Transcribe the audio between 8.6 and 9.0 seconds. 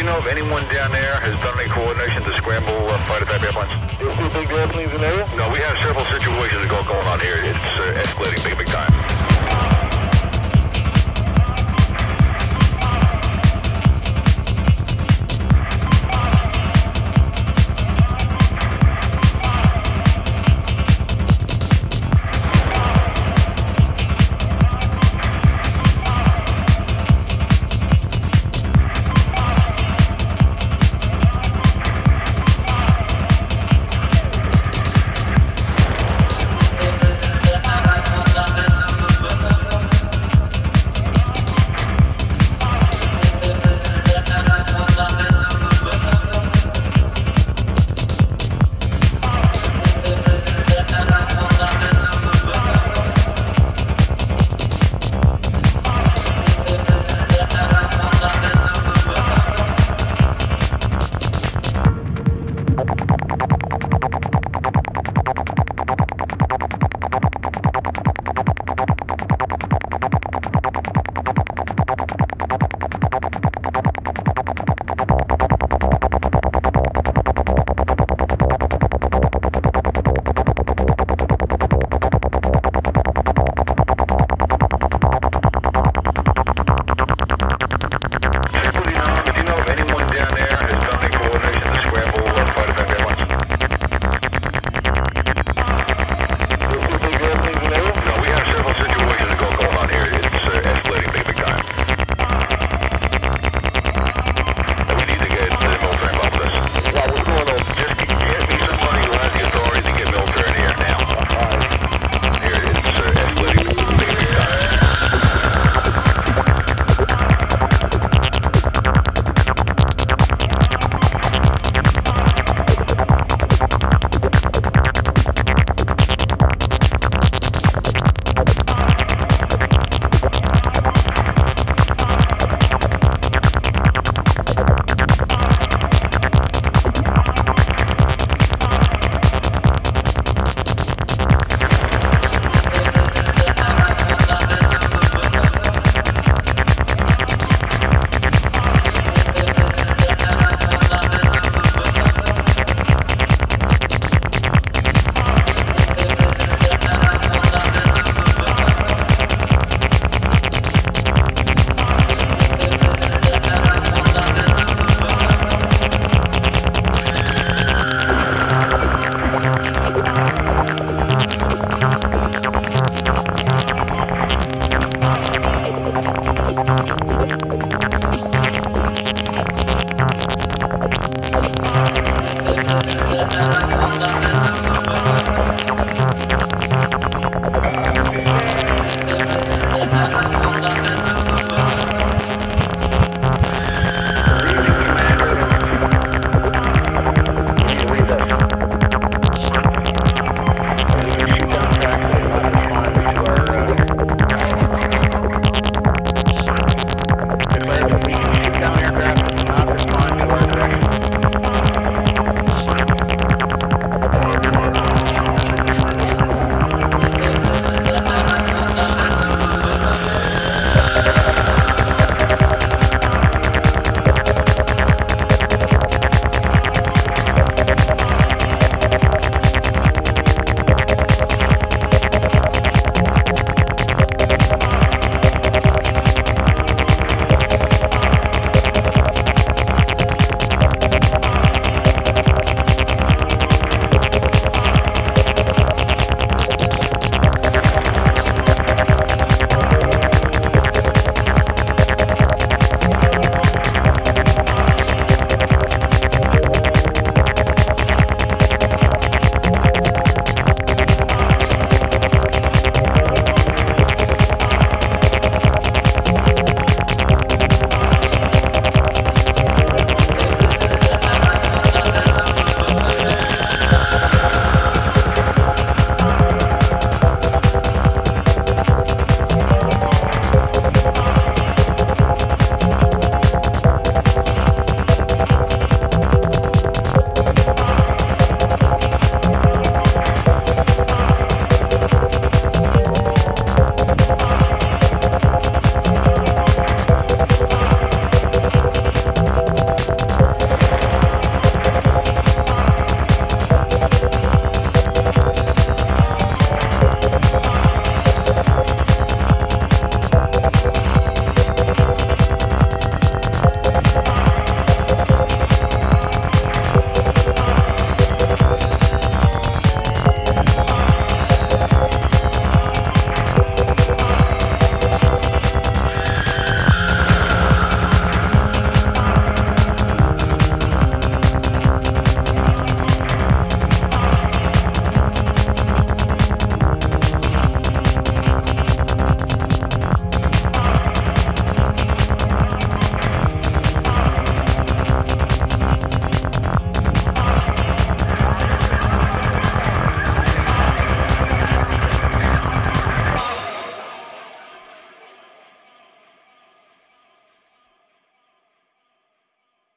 big time.